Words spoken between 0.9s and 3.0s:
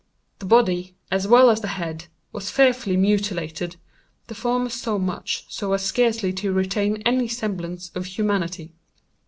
as well as the head, was fearfully